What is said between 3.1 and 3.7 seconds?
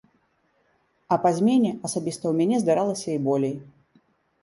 і болей.